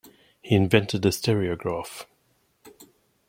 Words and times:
He 0.41 0.55
invented 0.55 1.03
the 1.03 1.11
Stereograph. 1.11 2.07